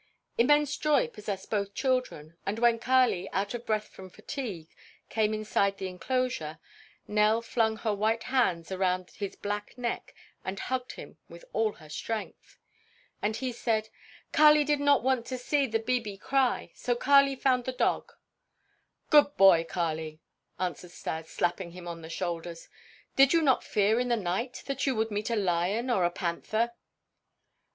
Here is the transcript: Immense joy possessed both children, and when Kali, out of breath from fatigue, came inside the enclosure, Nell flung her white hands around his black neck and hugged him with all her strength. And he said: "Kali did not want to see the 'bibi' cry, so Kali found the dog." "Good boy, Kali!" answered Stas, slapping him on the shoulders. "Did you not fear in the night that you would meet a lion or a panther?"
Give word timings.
Immense 0.35 0.77
joy 0.77 1.07
possessed 1.09 1.51
both 1.51 1.75
children, 1.75 2.35
and 2.43 2.57
when 2.57 2.79
Kali, 2.79 3.29
out 3.31 3.53
of 3.53 3.67
breath 3.67 3.87
from 3.89 4.09
fatigue, 4.09 4.67
came 5.09 5.31
inside 5.31 5.77
the 5.77 5.87
enclosure, 5.89 6.57
Nell 7.07 7.43
flung 7.43 7.77
her 7.77 7.93
white 7.93 8.23
hands 8.23 8.71
around 8.71 9.11
his 9.11 9.35
black 9.35 9.77
neck 9.77 10.15
and 10.43 10.59
hugged 10.59 10.93
him 10.93 11.19
with 11.29 11.45
all 11.53 11.73
her 11.73 11.87
strength. 11.87 12.57
And 13.21 13.35
he 13.35 13.51
said: 13.51 13.89
"Kali 14.31 14.63
did 14.63 14.79
not 14.79 15.03
want 15.03 15.27
to 15.27 15.37
see 15.37 15.67
the 15.67 15.77
'bibi' 15.77 16.17
cry, 16.17 16.71
so 16.73 16.95
Kali 16.95 17.35
found 17.35 17.65
the 17.65 17.71
dog." 17.71 18.11
"Good 19.11 19.37
boy, 19.37 19.65
Kali!" 19.65 20.19
answered 20.59 20.89
Stas, 20.89 21.29
slapping 21.29 21.73
him 21.73 21.87
on 21.87 22.01
the 22.01 22.09
shoulders. 22.09 22.69
"Did 23.15 23.33
you 23.33 23.43
not 23.43 23.63
fear 23.63 23.99
in 23.99 24.07
the 24.07 24.17
night 24.17 24.63
that 24.65 24.87
you 24.87 24.95
would 24.95 25.11
meet 25.11 25.29
a 25.29 25.35
lion 25.35 25.91
or 25.91 26.03
a 26.05 26.09
panther?" 26.09 26.71